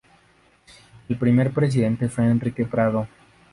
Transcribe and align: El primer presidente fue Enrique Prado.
El 1.09 1.15
primer 1.15 1.51
presidente 1.53 2.09
fue 2.09 2.25
Enrique 2.25 2.65
Prado. 2.65 3.07